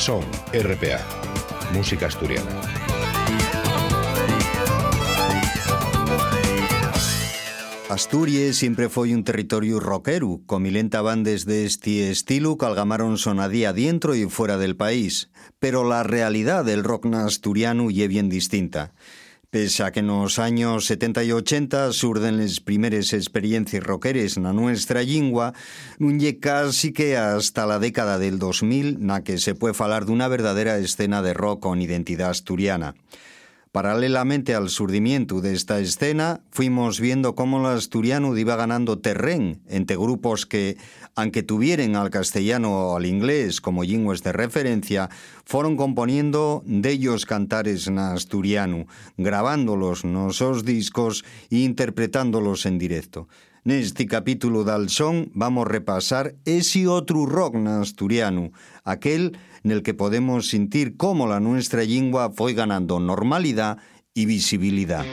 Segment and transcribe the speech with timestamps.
[0.00, 0.24] Son,
[0.54, 0.98] RPA,
[1.74, 2.48] música asturiana.
[7.90, 13.74] Asturias siempre fue un territorio rockero, con milenta bandes de este estilo que algamaron sonadía
[13.74, 15.28] dentro y fuera del país,
[15.58, 18.94] pero la realidad del rock asturiano es bien distinta.
[19.50, 24.54] Pese a que en los años 70 y 80 surden las primeras experiencias rockeres na
[24.54, 25.58] nuestra lingua,
[25.98, 30.30] nun casi que hasta la década del 2000 na que se puede falar de una
[30.30, 32.94] verdadera escena de rock con identidad asturiana.
[33.72, 39.96] Paralelamente al surdimiento de esta escena, fuimos viendo cómo el asturiano iba ganando terreno entre
[39.96, 40.76] grupos que,
[41.14, 45.08] aunque tuvieran al castellano o al inglés como lingües de referencia,
[45.44, 53.28] fueron componiendo de ellos cantares en asturiano, grabándolos en sus discos e interpretándolos en directo.
[53.62, 58.50] Neste capítulo del son vamos a repasar ese otro rock asturiano,
[58.84, 63.78] aquel en el que podemos sentir cómo la nuestra lengua fue ganando normalidad
[64.14, 65.04] y visibilidad.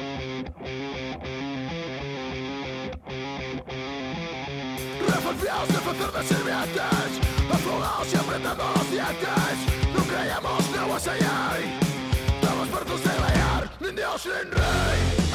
[14.28, 15.28] Rey.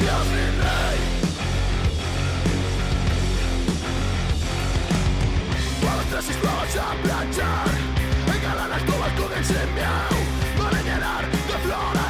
[0.00, 0.26] Dios
[0.58, 1.11] rey.
[6.12, 7.68] Tres esclavos a planchar,
[8.26, 10.18] engalan las cubas con el semiao.
[10.58, 12.01] Para llenar de flores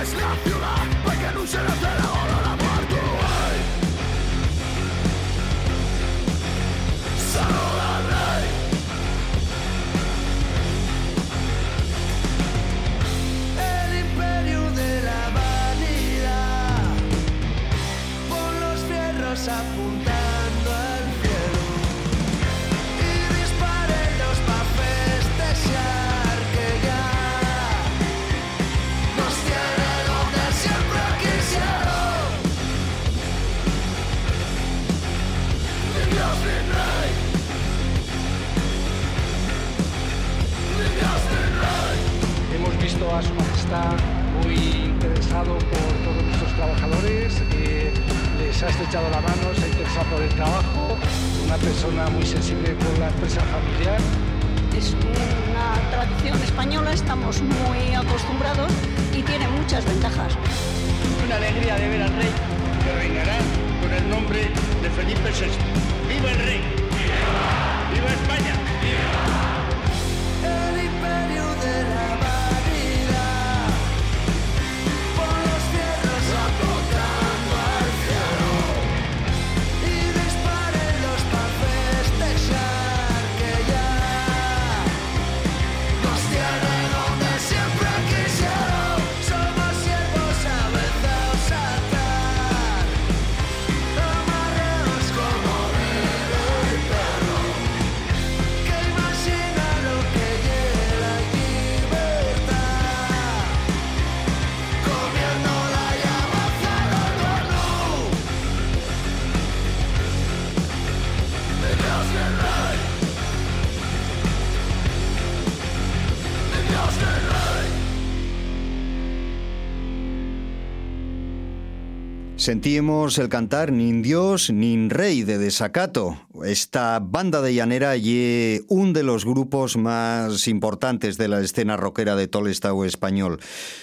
[122.43, 126.19] Sentíamos el cantar Nin Dios, Nin Rey de Desacato.
[126.45, 132.17] Esta banda de llanera y un de los grupos más importantes de la escena rockera
[132.17, 133.39] de todo el Estado español.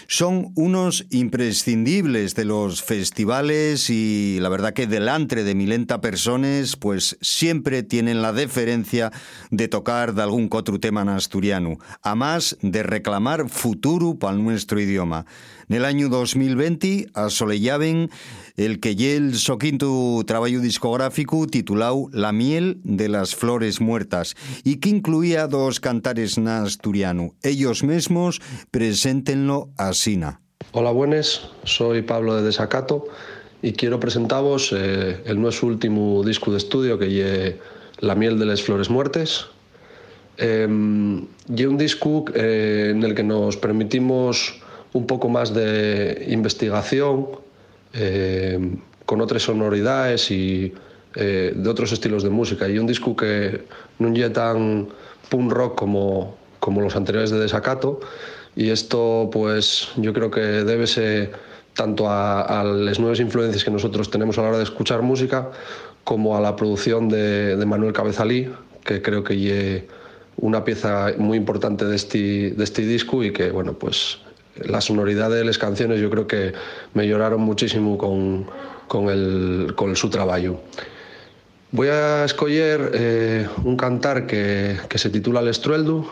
[0.08, 7.18] Son unos imprescindibles de los festivales y la verdad que delante de milenta personas pues
[7.22, 9.12] siempre tienen la deferencia
[9.52, 14.80] de tocar de algún otro tema en asturiano, a más de reclamar futuro para nuestro
[14.80, 15.28] idioma.
[15.70, 18.10] En el año 2020 asolellaven
[18.58, 24.36] el que lle el so quinto trabajo discográfico titulado La miel de las flores muertas
[24.64, 27.36] y que incluía dos cantares na asturiano.
[27.44, 28.40] Ellos mismos
[28.72, 30.40] preséntenlo asina.
[30.72, 31.52] Hola, buenas.
[31.68, 33.12] Soy Pablo de Desacato
[33.62, 37.60] y quiero presentaros eh, el nuestro último disco de estudio que lle
[38.00, 39.52] La miel de las flores muertes.
[40.40, 40.64] Eh,
[41.52, 44.56] lle un disco eh, en el que nos permitimos
[44.94, 47.28] un poco más de investigación
[47.92, 48.56] eh,
[49.06, 50.74] con otras sonoridades y
[51.16, 52.68] eh, de otros estilos de música.
[52.68, 53.66] Y un disco que
[54.00, 54.90] no lle tan
[55.30, 58.00] punk rock como, como los anteriores de Desacato.
[58.56, 61.32] Y esto, pues, yo creo que debe ser
[61.74, 65.50] tanto a, las nuevas influencias que nosotros tenemos a la hora de escuchar música,
[66.04, 68.50] como a la producción de, de Manuel Cabezalí,
[68.84, 69.88] que creo que lle
[70.42, 74.20] una pieza muy importante de este, de este disco y que, bueno, pues
[74.56, 76.54] la sonoridad de las canciones yo creo que
[76.94, 78.46] me lloraron muchísimo con,
[78.88, 80.62] con, el, con su trabajo.
[81.72, 86.04] Voy a escoger eh, un cantar que, que se titula El Estrueldo,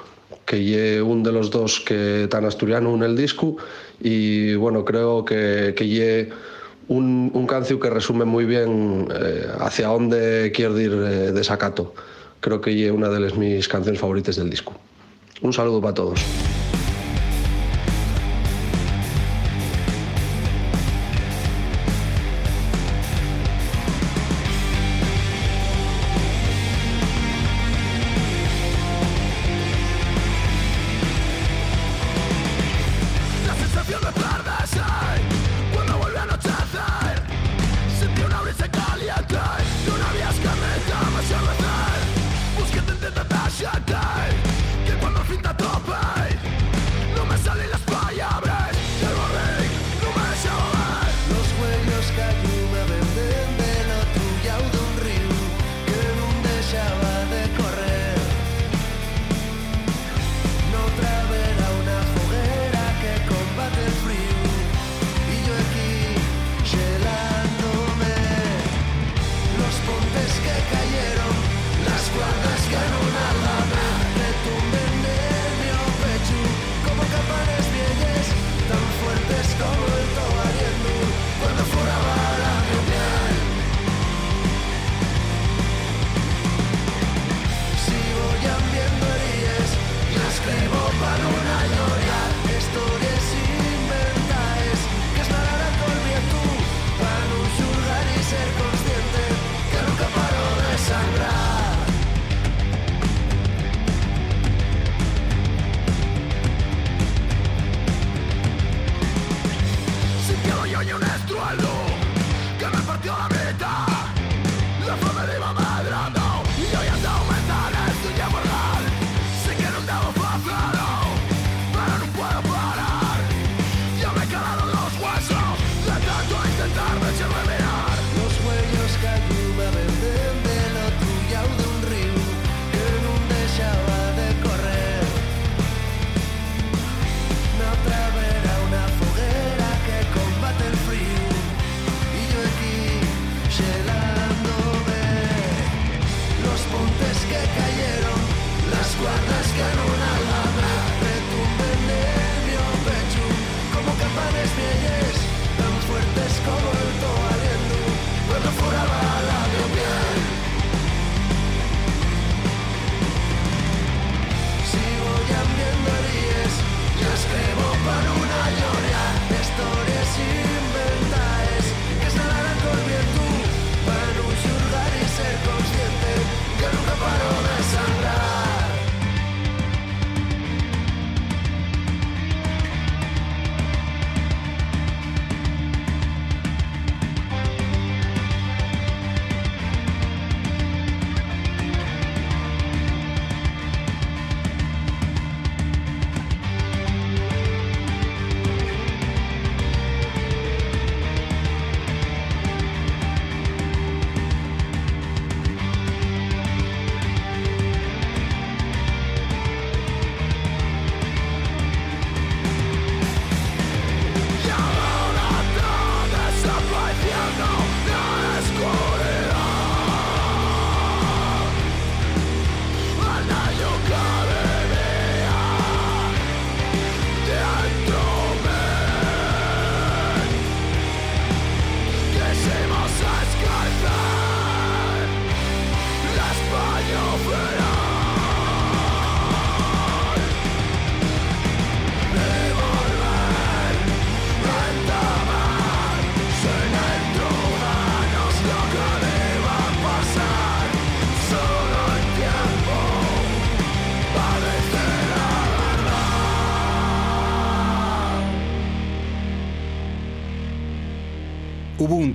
[0.46, 3.58] que es un de los dos que están asturiano en el disco
[4.00, 6.28] y bueno, creo que, que es
[6.88, 11.94] un, un cancio que resume muy bien eh, hacia dónde quiero ir eh, de Sacato.
[12.40, 14.76] Creo que es una de las mis canciones favoritas del disco.
[15.42, 16.24] Un saludo para todos.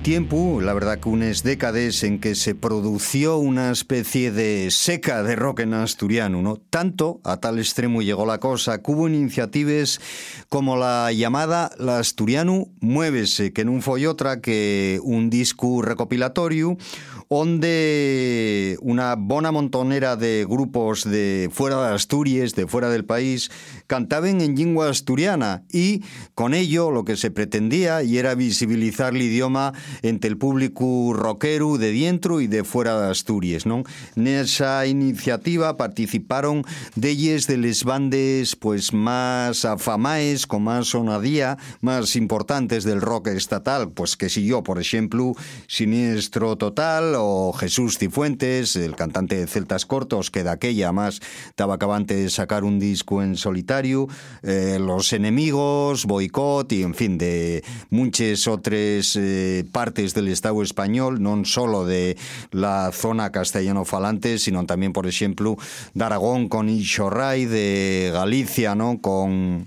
[0.03, 5.37] Tiempo, la verdad que unas décadas, en que se produció una especie de seca de
[5.37, 6.57] rock en asturiano, ¿no?
[6.57, 10.01] Tanto, a tal extremo llegó la cosa, que hubo iniciativas
[10.49, 16.77] como la llamada La Asturiano Muévese, que no fue otra que un disco recopilatorio
[17.29, 23.49] donde una bona montonera de grupos de fuera de Asturias, de fuera del país,
[23.93, 26.01] cantaban en lengua asturiana y
[26.33, 29.71] con ello lo que se pretendía y era visibilizar el idioma
[30.01, 33.83] entre el público rockero de dentro y de fuera de Asturias, ¿no?
[34.15, 42.15] En esa iniciativa participaron deyes de les bandes pues más afamaes, con más sonadía, más
[42.15, 45.33] importantes del rock estatal, pues que si yo, por ejemplo,
[45.67, 51.19] Siniestro Total o Jesús Cifuentes, el cantante de Celtas Cortos, que de aquella más
[51.49, 53.82] estaba acabante de sacar un disco en solitario,
[54.43, 61.21] eh, Los Enemigos, Boicot y, en fin, de muchas otras eh, partes del Estado español,
[61.21, 62.17] no solo de
[62.51, 65.57] la zona castellano-falante, sino también, por ejemplo,
[65.93, 68.99] de Aragón con Ixorray, de Galicia, ¿no?
[69.01, 69.65] con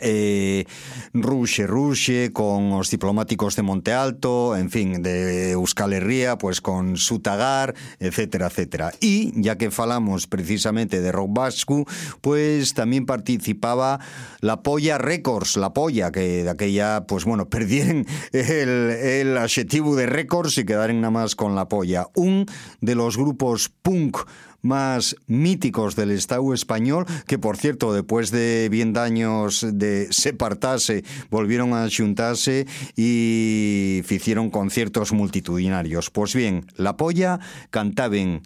[0.00, 0.64] eh,
[1.12, 7.74] Ruxe con os diplomáticos de Monte Alto, en fin, de Euskal Herria, pues con Sutagar,
[7.98, 8.92] etcétera, etcétera.
[9.00, 11.84] Y ya que falamos precisamente de rock vasco,
[12.20, 14.00] pues también participaba
[14.40, 20.06] la Polla Records, la Polla, que de aquella, pues bueno, perdieron el, el adjetivo de
[20.06, 22.06] Records y quedaron nada más con la Polla.
[22.14, 22.46] Un
[22.80, 24.18] de los grupos punk
[24.62, 31.74] más míticos del Estado español, que por cierto, después de bien años de separarse, volvieron
[31.74, 36.10] a juntarse y hicieron conciertos multitudinarios.
[36.10, 37.40] Pues bien, La Polla
[37.70, 38.42] cantaba en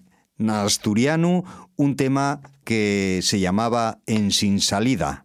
[0.49, 1.45] asturiano
[1.77, 5.24] un tema que se llamaba En sin salida.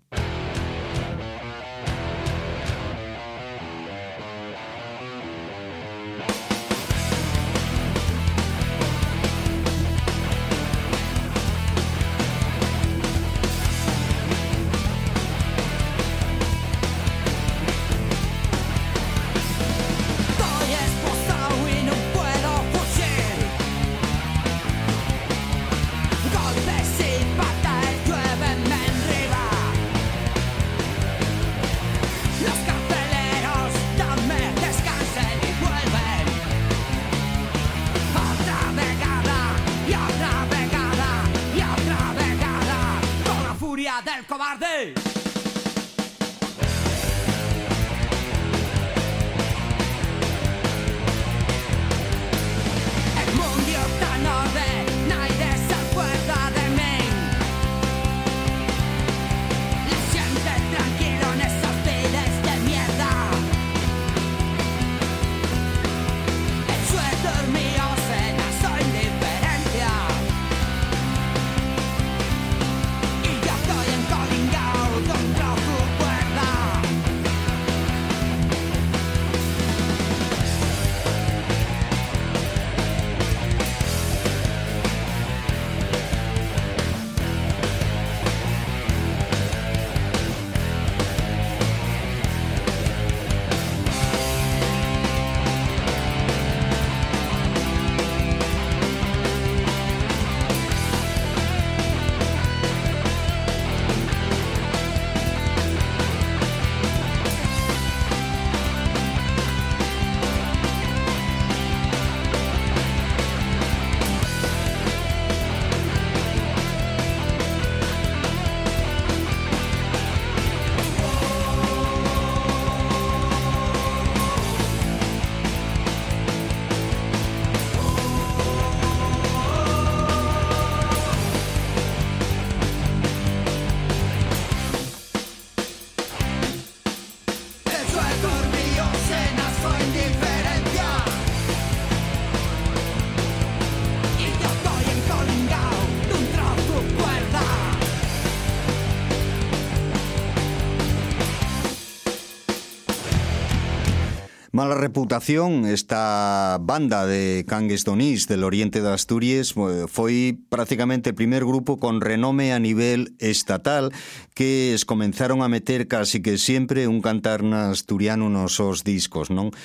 [154.59, 159.55] Mala reputación esta banda de cangues donís del oriente de Asturias
[159.87, 163.95] foi prácticamente o primer grupo con renome a nivel estatal
[164.35, 167.39] que es comenzaron a meter casi que sempre un cantar
[167.71, 169.55] asturiano nos seus discos, non?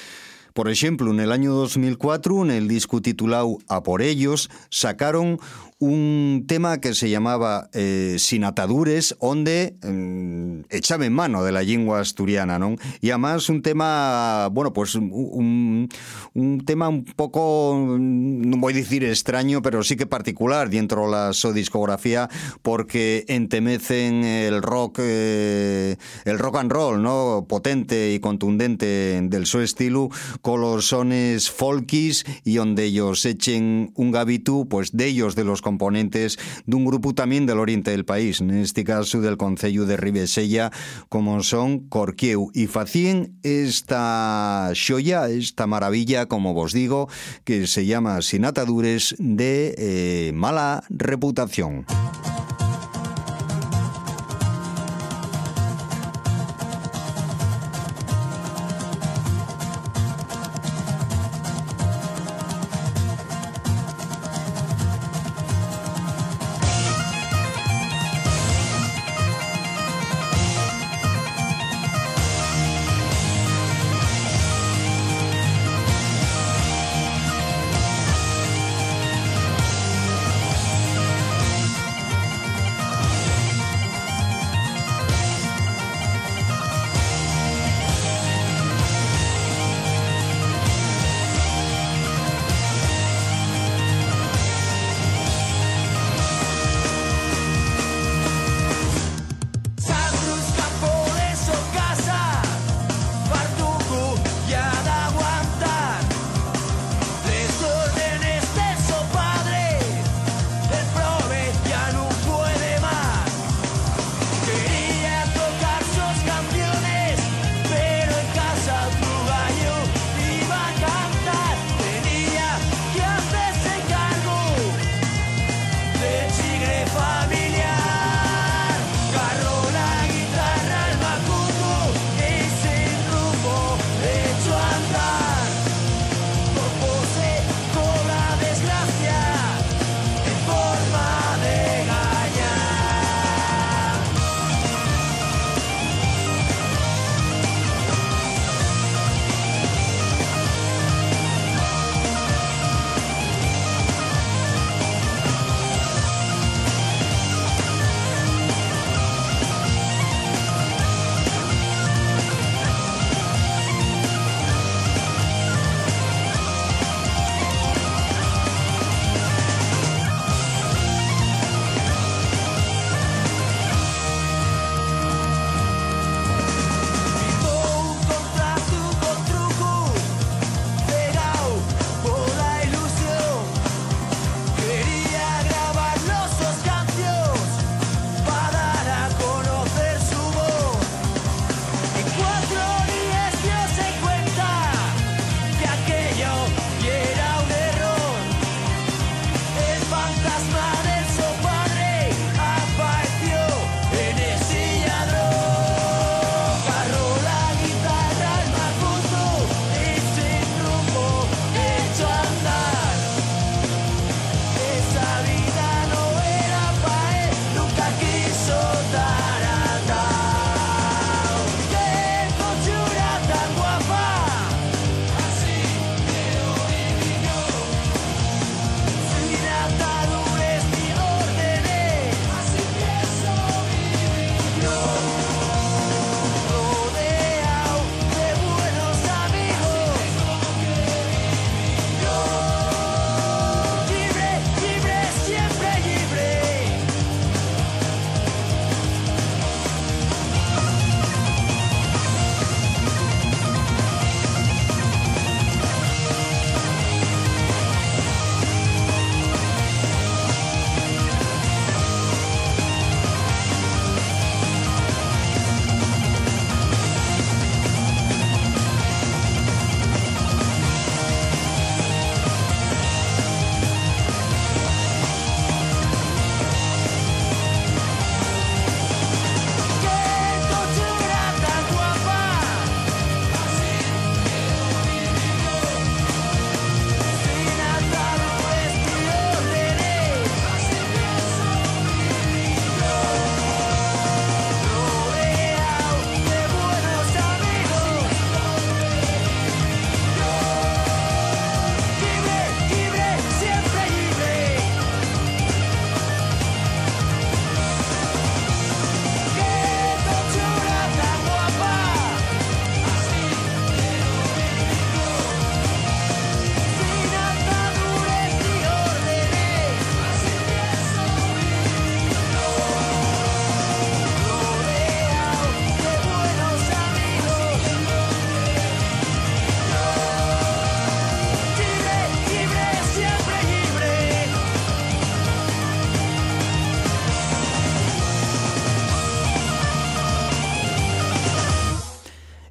[0.54, 5.40] Por ejemplo, en el año 2004, en el disco titulado A por ellos, sacaron
[5.80, 11.62] un tema que se llamaba eh, Sin atadures, donde eh, echaba en mano de la
[11.62, 12.76] lengua asturiana, ¿no?
[13.00, 15.88] Y además un tema, bueno, pues un,
[16.32, 21.10] un tema un poco, no voy a decir extraño, pero sí que particular dentro de
[21.10, 22.30] la su discografía,
[22.62, 27.44] porque entemecen el rock, eh, el rock and roll, ¿no?
[27.48, 30.08] Potente y contundente del su estilo,
[30.44, 36.76] colosones folkis y donde ellos echen un gabitú, pues de ellos, de los componentes de
[36.76, 40.70] un grupo también del oriente del país, en este caso del Concello de Ribesella,
[41.08, 47.08] como son Corquieu, y facien esta xoya, esta maravilla, como vos digo,
[47.44, 51.86] que se llama Sin atadures de eh, mala reputación.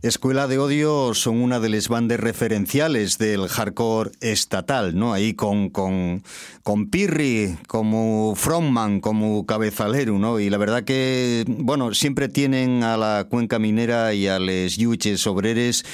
[0.04, 5.13] Escuela de Odio son una de las bandas referenciales del hardcore estatal, ¿no?
[5.13, 6.24] Ahí con, con,
[6.62, 10.42] con Pirri como frontman, como cabezalero, ¿no?
[10.42, 15.26] Y la verdad que, bueno, siempre tienen a la cuenca minera y a los yuches
[15.26, 15.86] obreres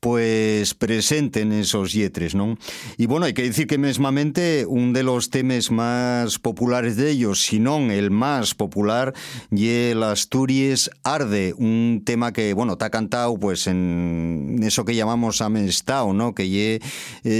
[0.00, 2.56] pues presente en esos yetres, ¿no?
[2.96, 7.42] Y bueno, hay que decir que mesmamente un de los temas más populares de ellos,
[7.42, 9.14] si no el más popular,
[9.50, 15.40] y el Asturias Arde, un tema que, bueno, está cantado pues en eso que llamamos
[15.40, 16.34] amestao, ¿no?
[16.34, 16.80] Que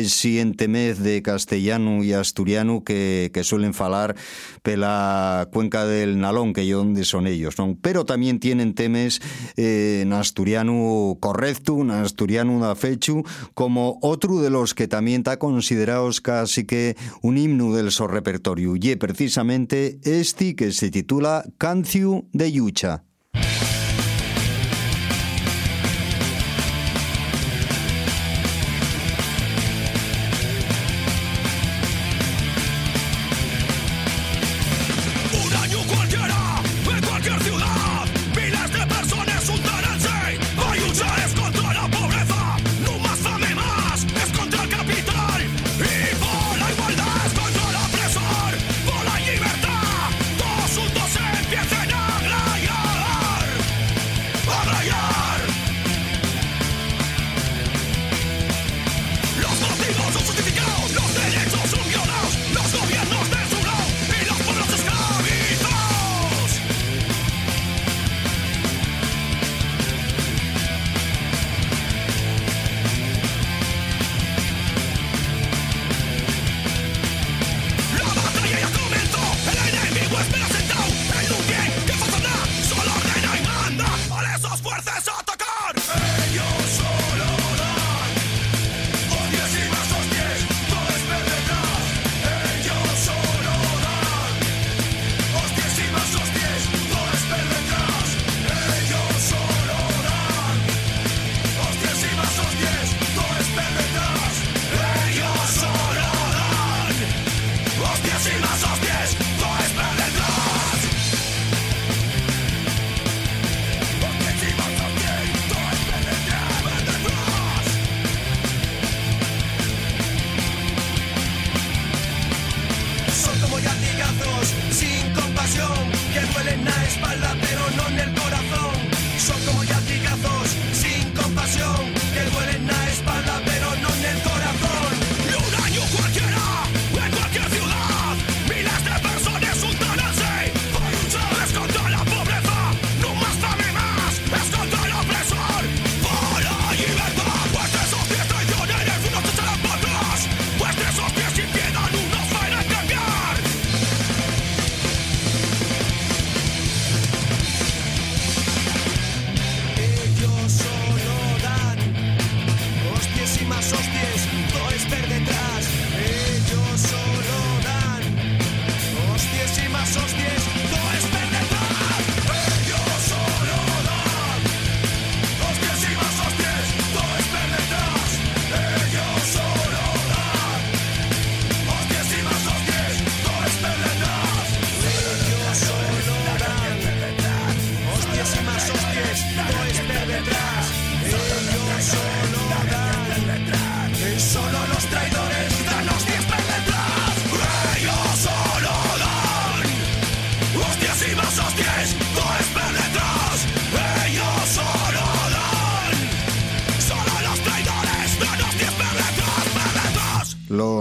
[0.09, 4.17] siguiente mes de castellano y asturiano que, que suelen falar
[4.63, 7.77] pela cuenca del Nalón, que yo donde son ellos, ¿no?
[7.81, 9.21] Pero también tienen temas
[9.57, 13.23] eh, en asturiano correcto, en asturiano da fechu,
[13.55, 18.75] como otro de los que también está considerados casi que un himno del so repertorio,
[18.77, 23.05] y precisamente este que se titula Canciu de Yucha.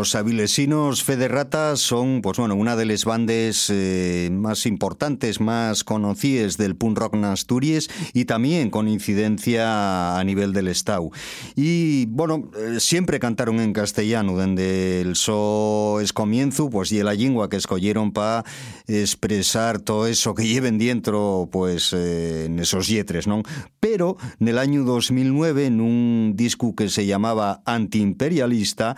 [0.07, 6.55] Los avilesinos Federratas son, pues bueno, una de las bandas eh, más importantes, más conocidas
[6.55, 11.09] del punk rock en Asturias y también con incidencia a nivel del Estado.
[11.57, 17.13] Y bueno, eh, siempre cantaron en castellano, desde el so es comienzo, pues y la
[17.13, 18.45] lengua que escogieron para
[18.87, 23.43] expresar todo eso que lleven dentro, pues eh, en esos yetres, ¿no?
[23.81, 28.95] Pero en el año 2009, en un disco que se llamaba Antiimperialista,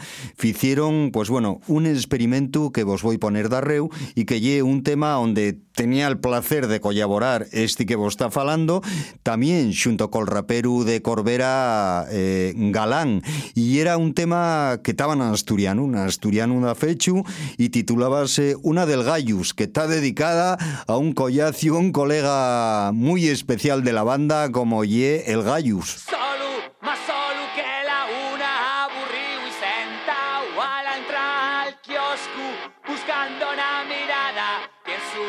[0.59, 4.61] hicieron pues bueno, un experimento que vos voy a poner de reu y que lle
[4.63, 8.81] un tema donde tenía el placer de colaborar este que vos está falando,
[9.23, 13.23] también junto con el rapero de Corbera eh, Galán,
[13.55, 17.23] y era un tema que estaba en asturiano, un asturiano da fechu,
[17.57, 23.83] y titulábase Una del Gallus, que está dedicada a un collacio, un colega muy especial
[23.83, 26.03] de la banda como Ye el Gallus.
[26.05, 26.58] Salud.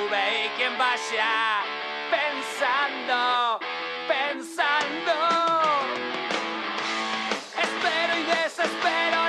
[0.00, 1.62] sube y quien vaya
[2.10, 3.60] pensando,
[4.08, 5.12] pensando.
[7.62, 9.19] Espero y desespero.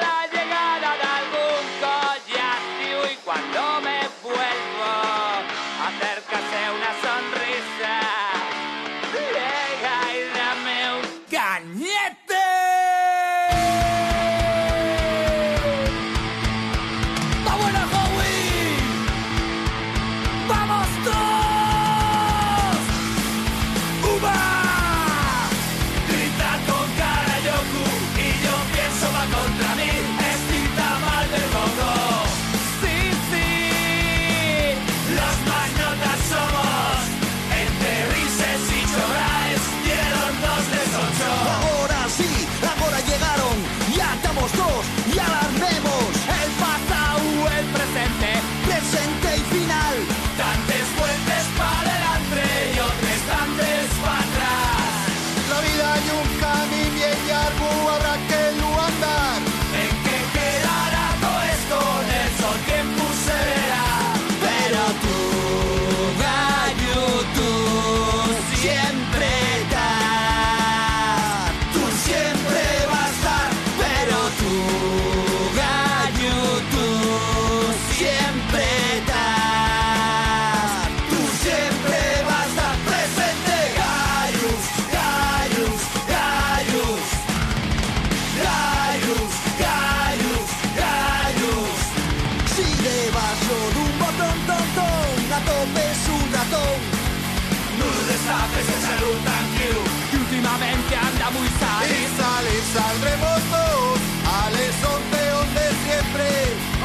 [102.73, 106.25] saldremos todos al horizonte donde siempre.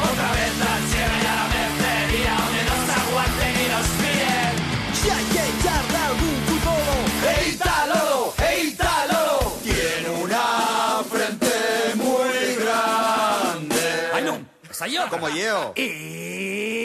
[0.03, 4.53] Otra vez al cierre y a la mercería, donde nos aguanten y nos piden.
[4.99, 6.93] Si hay que echarle algún futuro,
[7.31, 8.33] ¡Ey, Italo!
[8.49, 9.53] ¡Ey, Italo!
[9.63, 10.43] Tiene una
[11.09, 11.53] frente
[11.95, 13.83] muy grande.
[14.13, 14.33] ¡Ay, no!
[14.69, 15.09] ¡Es yo!
[15.09, 15.73] ¡Como yo!
[15.75, 16.76] Y...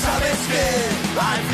[0.00, 1.49] sabes que hay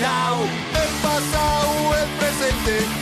[0.00, 2.99] olvidado, el pasado, el presente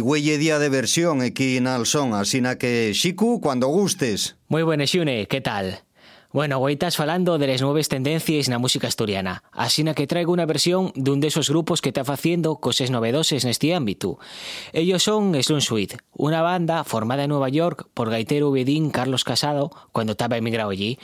[0.00, 4.34] digüelle día de versión aquí en Alson, así que Shiku, cuando gustes.
[4.48, 5.80] Muy buenas, Yune, ¿qué tal?
[6.32, 10.32] Bueno, hoy estás falando de las nuevas tendencias en la música asturiana, asina que traigo
[10.32, 14.20] una versión de un de esos grupos que está haciendo cosas novedosas en este ámbito.
[14.72, 19.72] Ellos son Slum Suite, una banda formada en Nueva York por gaitero vedín Carlos Casado
[19.90, 21.00] cuando estaba emigrado allí.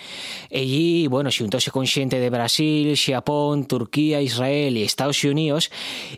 [0.52, 5.72] Allí, bueno, xuntóse con xente de Brasil, Japón, Turquía, Israel y Estados Unidos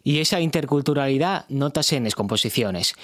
[0.04, 2.94] y esa interculturalidad nótase en las composiciones.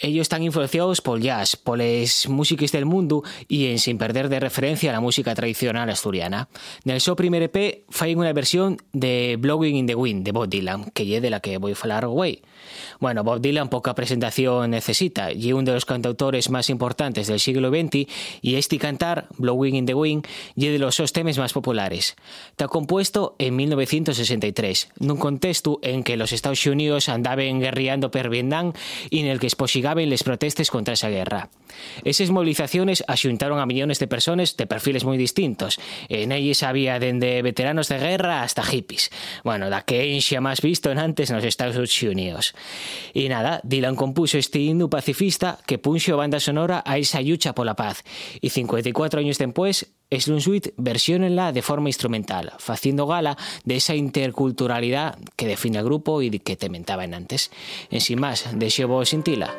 [0.00, 4.40] Ellos están influenciados por jazz, por las músicas del mundo y en sin perder de
[4.40, 6.48] referencia a la música tradicional asturiana.
[6.84, 10.48] En el seu primer EP fai una versión de Blowing in the Wind de Bob
[10.48, 12.42] Dylan, que es de la que voy a hablar hoy.
[13.00, 17.70] Bueno, Bob Dylan poca presentación necesita, y uno de los cantautores más importantes del siglo
[17.70, 18.08] XX
[18.42, 22.16] y este cantar, Blowing in the Wind, y de los sus temas más populares.
[22.50, 28.28] Está compuesto en 1963, en un contexto en que los Estados Unidos andaban guerreando per
[28.28, 28.72] Vietnam
[29.10, 31.50] y en el que exposigaban les protestes contra esa guerra.
[32.04, 35.78] Esas movilizaciones asuntaron a millones de personas de perfiles muy distintos.
[36.08, 39.10] En ellas había desde veteranos de guerra hasta hippies.
[39.44, 42.54] Bueno, la que enxa más visto en antes en los Estados Unidos.
[43.14, 47.66] Y nada, Dylan compuso este himno pacifista que punxo banda sonora a esa lucha por
[47.66, 48.04] la paz.
[48.40, 55.18] Y 54 años después, Slum Suite versionenla de forma instrumental, haciendo gala de esa interculturalidad
[55.36, 57.50] que define el grupo y que te mentaban antes.
[57.90, 59.54] En sin más, deseo vos sintila.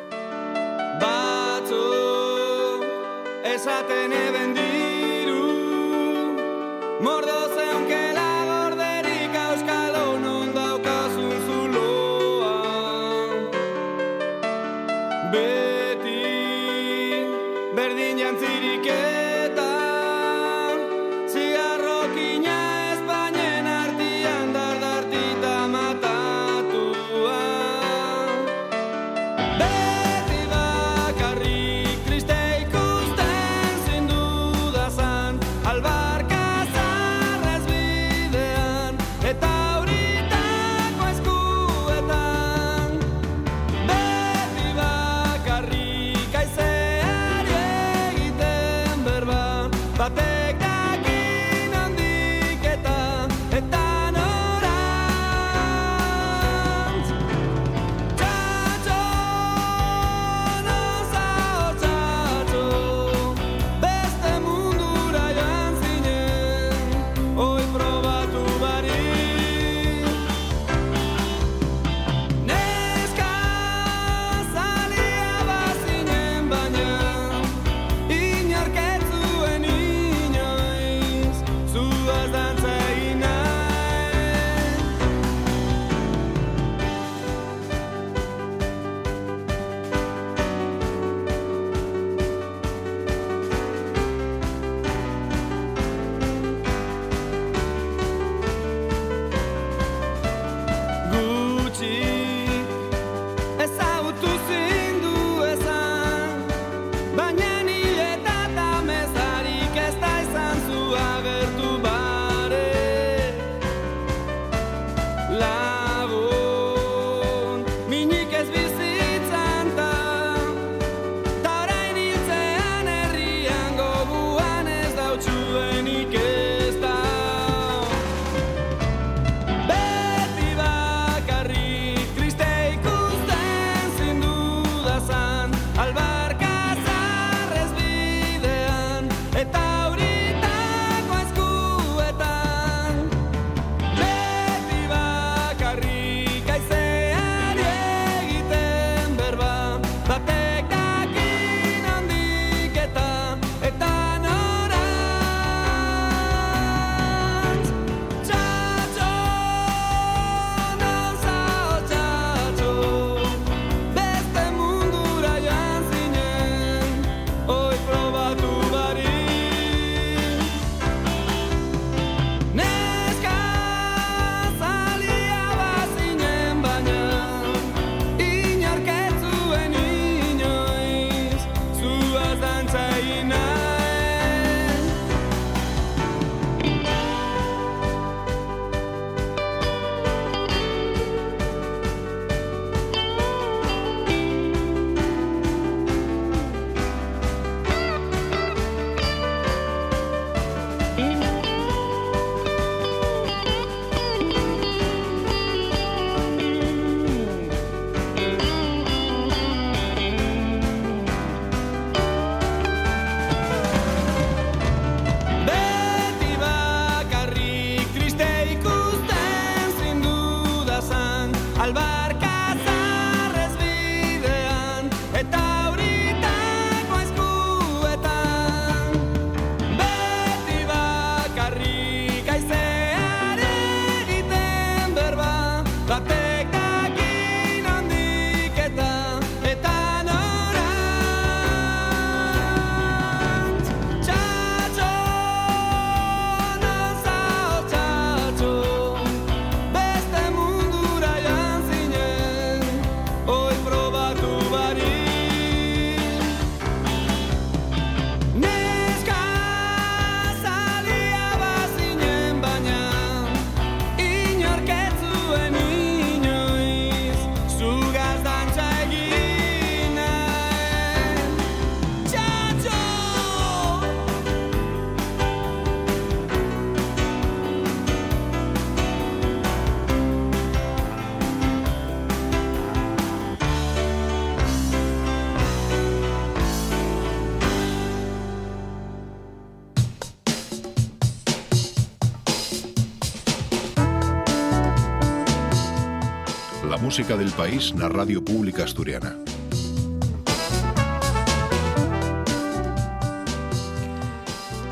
[296.76, 299.16] Música del país na Radio Pública Asturiana.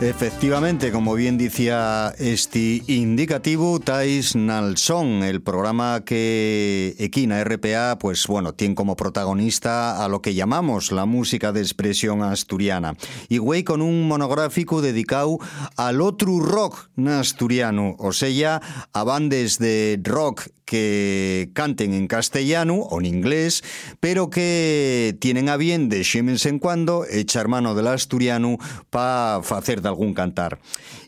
[0.01, 8.55] Efectivamente, como bien decía este indicativo, Tais Nalson, el programa que Equina RPA, pues bueno,
[8.55, 12.95] tiene como protagonista a lo que llamamos la música de expresión asturiana.
[13.29, 15.39] Y güey, con un monográfico dedicado
[15.77, 23.01] al otro rock asturiano, o sea, a bandes de rock que canten en castellano o
[23.01, 23.65] en inglés,
[24.01, 28.59] pero que tienen a bien de vez en cuando echar mano del asturiano
[28.91, 30.59] para hacer algún cantar.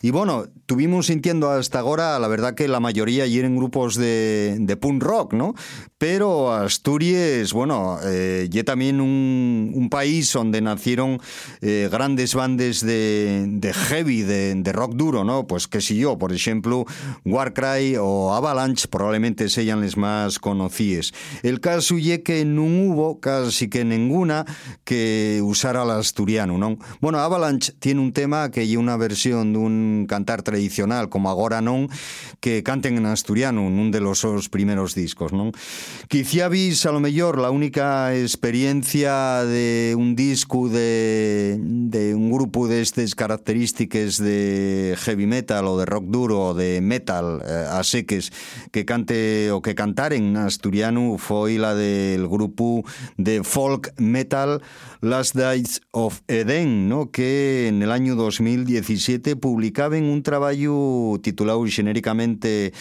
[0.03, 4.76] Y bueno, tuvimos sintiendo hasta ahora, la verdad que la mayoría eran grupos de, de
[4.78, 5.55] punk rock, ¿no?
[5.98, 11.20] Pero Asturias, bueno, eh, y también un, un, país donde nacieron
[11.61, 15.46] eh, grandes bandes de, de heavy, de, de, rock duro, ¿no?
[15.46, 16.86] Pues que si yo, por ejemplo,
[17.26, 21.12] Warcry o Avalanche probablemente sean les más conocidas.
[21.42, 24.46] El caso es que no hubo casi que ninguna
[24.84, 26.78] que usara el asturiano, ¿no?
[27.03, 31.61] Bueno, Avalanche tiene un tema que hay una versión de un cantar tradicional como Agora
[31.61, 31.88] Non
[32.41, 35.53] que canten en asturiano en un de los primeros discos, ¿no?
[36.09, 41.59] Quizá vis a lo mejor la única experiencia de un disco de,
[42.14, 47.43] un grupo de estas características de heavy metal o de rock duro o de metal
[47.47, 48.32] eh, a seques
[48.70, 52.84] que cante o que cantar en asturiano fue la del grupo
[53.16, 54.62] de folk metal
[55.01, 57.11] Last Days of Eden, ¿no?
[57.11, 62.72] que en el año 2017 publicaban un trabajo titulado genéricamente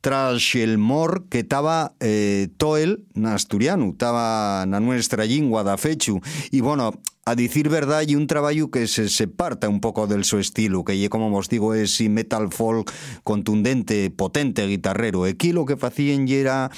[0.00, 6.20] tras el mor que estaba eh, toel na asturiano, estaba na nuestra lingua da fechu.
[6.50, 6.94] Y bueno,
[7.28, 11.08] a decir verdad, y un trabajo que se separta un poco del su estilo, que
[11.10, 12.90] como os digo es metal folk
[13.22, 15.24] contundente, potente, guitarrero.
[15.24, 16.70] Aquí lo que hacían era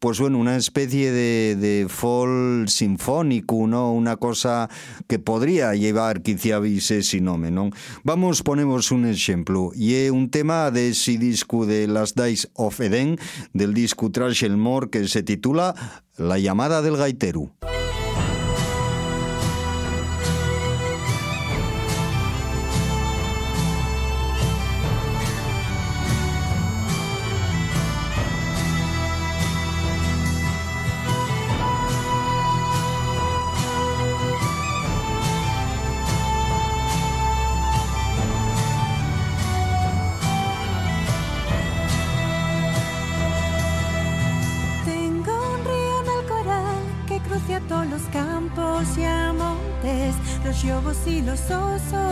[0.00, 3.92] pues bueno, una especie de, de folk sinfónico, ¿no?
[3.92, 4.68] Una cosa
[5.06, 7.70] que podría llevar quizá ese nombre, ¿no?
[8.04, 9.70] Vamos, ponemos un ejemplo.
[9.74, 13.18] Y un tema de ese disco de Las Days of Eden,
[13.52, 15.74] del disco Trash El More, que se titula
[16.16, 17.52] La llamada del gaitero.
[51.36, 52.05] Los osos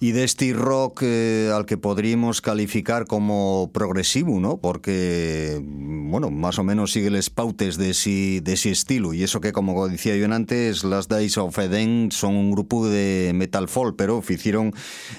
[0.00, 4.58] y de este rock eh, al que podríamos calificar como progresivo, ¿no?
[4.58, 9.12] Porque, bueno, más o menos sigue les pautes de ese, de ese estilo.
[9.12, 13.32] Y eso que, como decía yo antes, Las Days of Eden son un grupo de
[13.34, 14.72] metal folk, pero hicieron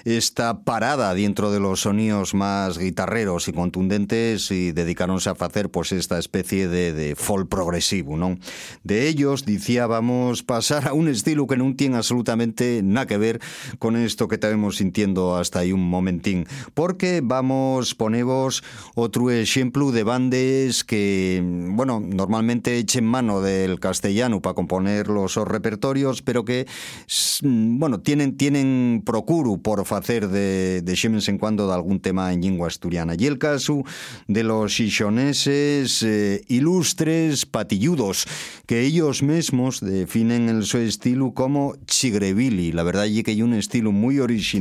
[0.06, 5.92] esta parada dentro de los sonidos más guitarreros y contundentes y dedicaronse a hacer pues
[5.92, 8.38] esta especie de, de folk progresivo, ¿no?
[8.84, 13.42] De ellos, decía, vamos pasar a un estilo que no tiene absolutamente nada que ver
[13.80, 18.63] con esto que tenemos sintiendo hasta ahí un momentín, porque vamos, ponemos
[18.95, 26.22] otro ejemplo de bandes que, bueno, normalmente echen mano del castellano para componer los repertorios,
[26.22, 26.67] pero que,
[27.41, 32.67] bueno, tienen, tienen procuro por hacer de, de en cuando de algún tema en lengua
[32.67, 33.15] asturiana.
[33.17, 33.84] Y el caso
[34.28, 38.28] de los xixoneses eh, ilustres patilludos,
[38.65, 42.72] que ellos mismos definen el su estilo como chigrevilli.
[42.72, 44.59] La verdad es que hay un estilo muy original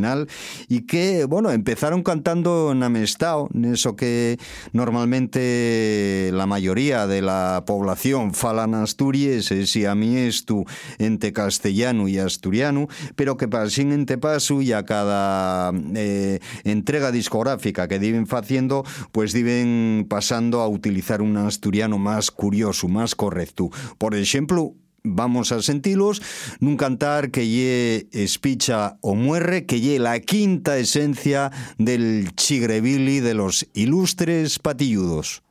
[0.69, 4.39] y que, bueno, empezaron cantando en Amestao, en eso que
[4.73, 10.65] normalmente la mayoría de la población falan asturias y a mí esto
[10.99, 17.89] entre castellano y asturiano, pero que pasen en paso y a cada eh, entrega discográfica
[17.89, 23.71] que viven haciendo, pues viven pasando a utilizar un asturiano más curioso, más correcto.
[23.99, 24.75] Por ejemplo,
[25.05, 26.21] vamos a sentilos
[26.61, 33.35] nun cantar que lle espicha o muerre, que lle la quinta esencia del chigrebilli de
[33.35, 35.43] los ilustres patilludos.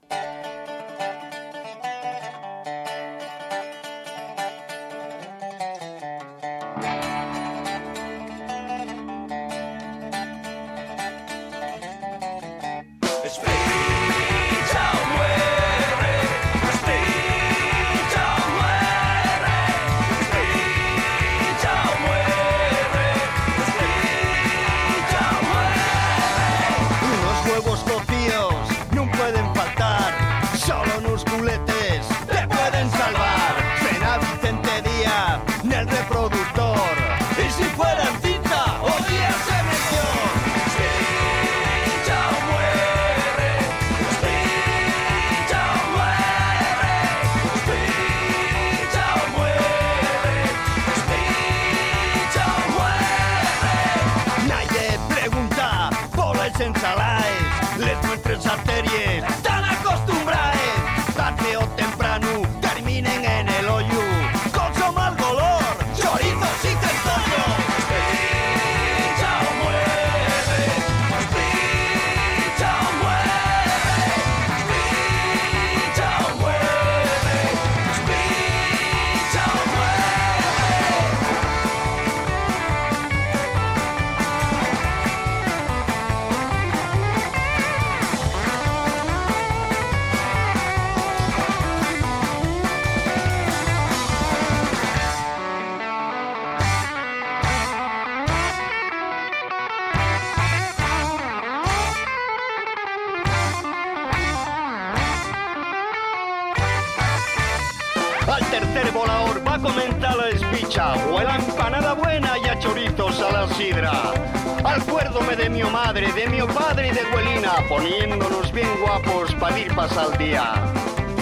[115.38, 120.08] De mi madre, de mi padre y de Huelina, poniéndonos bien guapos para ir pasar
[120.12, 120.54] el día.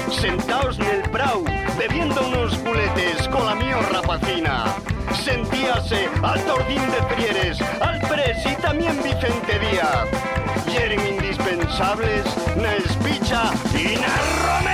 [0.09, 1.43] Sentaos en el prau,
[1.77, 4.65] bebiendo unos culetes con la mío rapacina.
[5.23, 10.07] Sentíase al Tordín de Frieres, al Pres y también Vicente Díaz.
[10.67, 12.25] Y eran indispensables
[12.55, 14.64] na espicha y na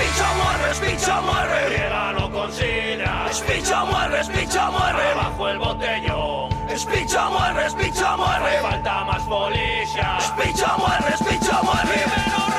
[0.00, 1.70] Espicha muere, espicha muere.
[1.70, 3.26] Llega no considera.
[3.30, 5.14] Espicha muere, espicha muere.
[5.14, 6.70] Bajo el botellón.
[6.70, 8.60] Espicha muere, espicha muere.
[8.62, 10.18] Falta más policía.
[10.18, 12.49] Espicha muere, espicha muere.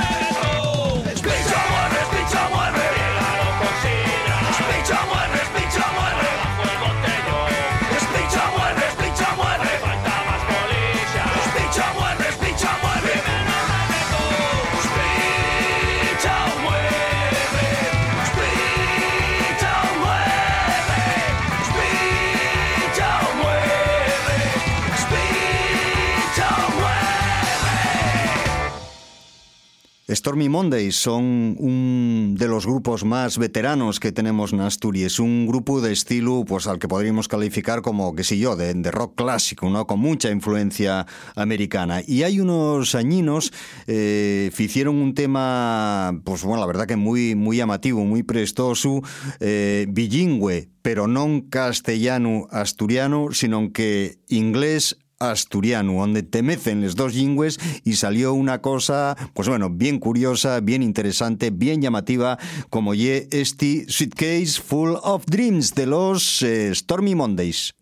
[30.16, 35.80] Stormy Mondays son un de los grupos más veteranos que tenemos en Asturias, un grupo
[35.80, 39.88] de estilo pues al que podríamos calificar como, qué sé yo, de, rock clásico, ¿no?
[39.88, 41.06] con mucha influencia
[41.36, 42.02] americana.
[42.06, 43.54] Y hay unos añinos
[43.88, 49.02] eh, hicieron un tema, pues bueno, la verdad que muy, muy llamativo, muy prestoso,
[49.40, 54.98] eh, bilingüe, pero no castellano asturiano, sino que inglés
[55.30, 60.60] asturiano, donde te mecen los dos lingües y salió una cosa, pues bueno, bien curiosa,
[60.60, 62.38] bien interesante, bien llamativa,
[62.70, 67.74] como ye este Suitcase Full of Dreams de los eh, Stormy Mondays.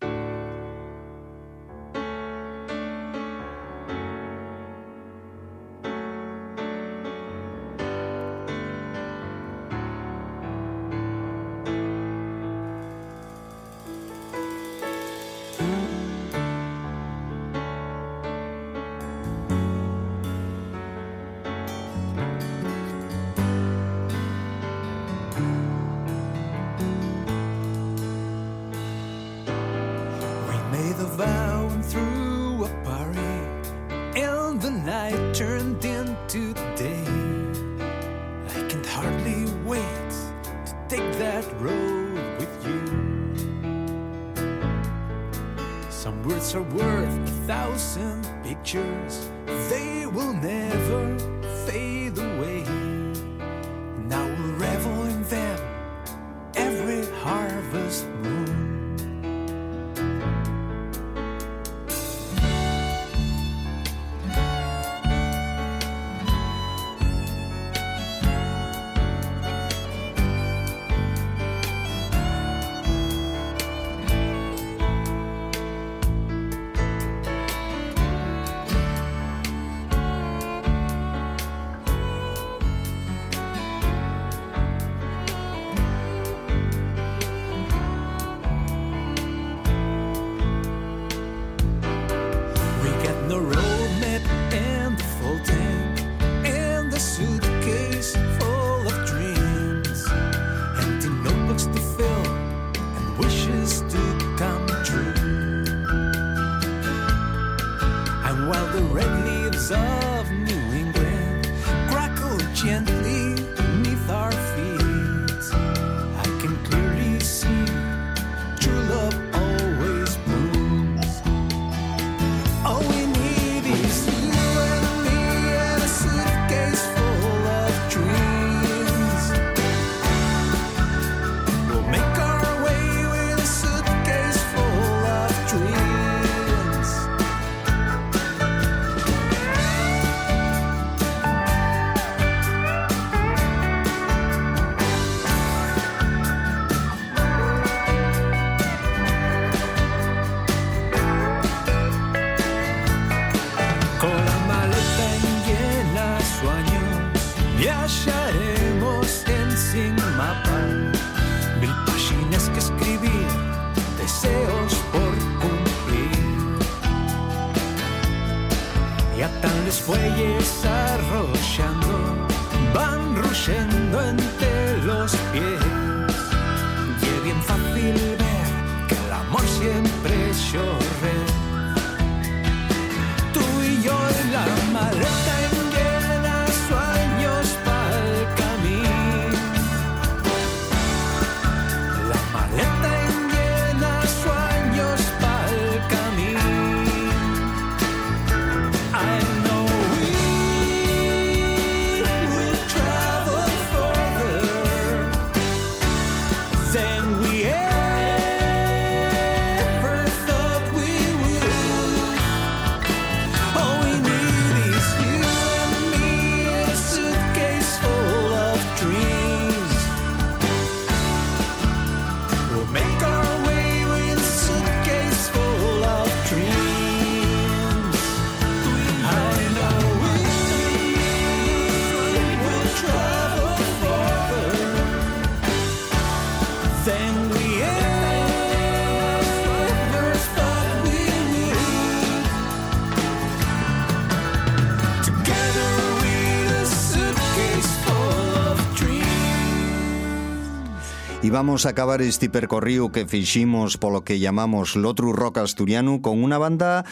[251.40, 256.36] Vamos a acabar este percorrido que fiximos polo que llamamos Lotru Rock Asturiano con una
[256.36, 256.84] banda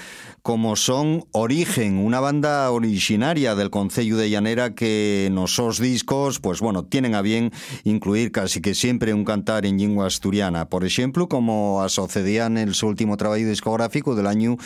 [0.48, 6.60] como son Origen, una banda originaria del Concello de Llanera que nos sos discos, pues
[6.60, 7.52] bueno, tienen a bien
[7.84, 10.70] incluir casi que siempre un cantar en lengua asturiana.
[10.70, 14.56] Por ejemplo, como asociarían en su último trabajo discográfico del año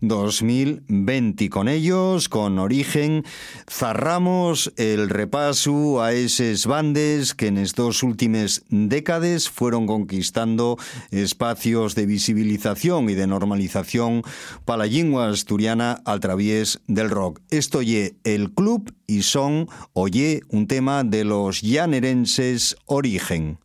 [0.00, 1.50] 2020.
[1.50, 3.24] Con ellos, con Origen,
[3.68, 10.78] cerramos el repaso a esos bandes que en estas últimas décadas fueron conquistando
[11.10, 14.22] espacios de visibilización y de normalización
[14.64, 14.86] para la
[15.32, 17.40] asturiana al través del rock.
[17.50, 23.58] Esto ye el club y son, oye, un tema de los llanerenses Origen.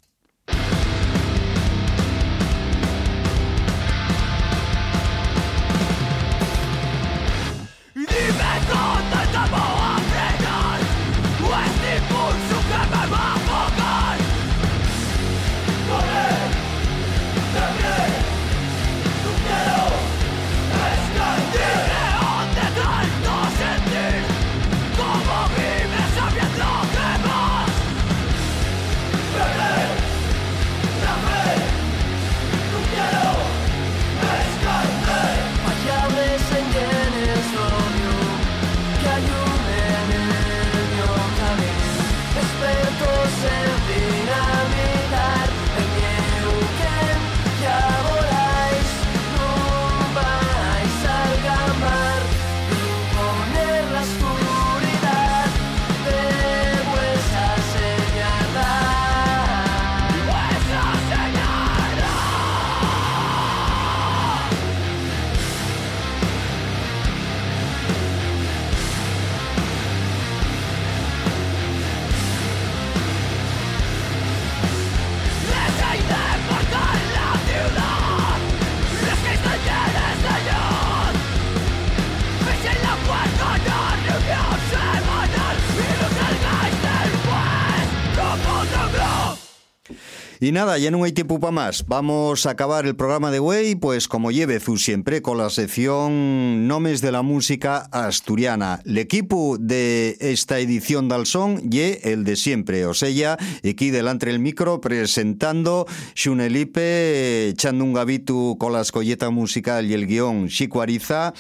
[90.39, 91.85] Y nada, ya no hay tiempo para más.
[91.88, 96.67] Vamos a acabar el programa de Way, pues como lleve Zu siempre, con la sección
[96.67, 98.81] Nomes de la Música Asturiana.
[98.85, 102.85] El equipo de esta edición del son y el de siempre.
[102.85, 109.88] O sea, aquí delante del micro presentando Xunelipe, echando un gabito con la escolleta musical
[109.88, 111.33] y el guion Chico Ariza.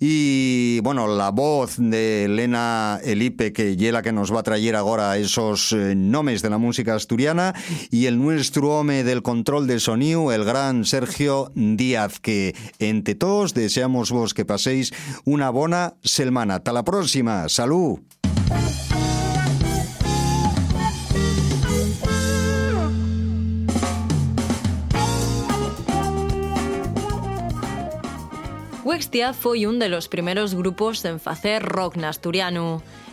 [0.00, 4.74] Y bueno, la voz de Elena Elipe, que es la que nos va a traer
[4.74, 7.54] ahora esos eh, nomes de la música asturiana.
[7.90, 8.16] Y el
[8.62, 14.44] home del control de sonido, el gran Sergio Díaz, que entre todos deseamos vos que
[14.44, 14.92] paséis
[15.24, 16.56] una buena semana.
[16.56, 17.48] Hasta la próxima.
[17.48, 18.00] Salud.
[28.84, 32.10] Wextia foi un de los primeros grupos en facer rock na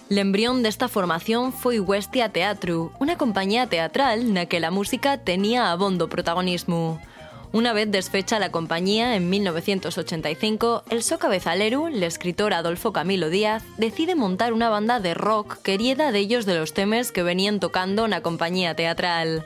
[0.09, 5.67] El embrión desta formación foi Westia Teatro, unha compañía teatral na que la música tenía
[5.67, 7.03] abondo protagonismo.
[7.51, 13.67] Una vez desfecha la compañía en 1985, el so cabezalero, el escritor Adolfo Camilo Díaz,
[13.75, 17.59] decide montar una banda de rock que hereda de ellos de los temas que venían
[17.59, 19.43] tocando na compañía teatral.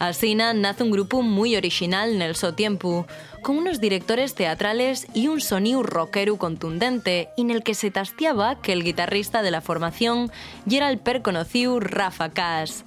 [0.00, 3.04] Asina nace un grupo muy original en el so tiempo,
[3.48, 8.74] con unos directores teatrales y un sonido rockero contundente, en el que se tastiaba que
[8.74, 10.30] el guitarrista de la formación
[10.68, 11.00] y era el
[11.80, 12.84] Rafa Cas.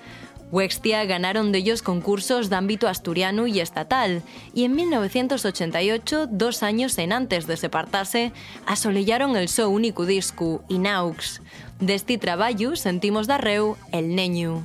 [0.51, 4.21] Wextia ganaron de ellos concursos de ámbito asturiano y estatal,
[4.53, 8.31] y en 1988, dos años en antes de separarse,
[8.67, 11.41] asolellaron el so único disco, Inaux.
[11.79, 14.61] De este trabajo sentimos darreu El Neño.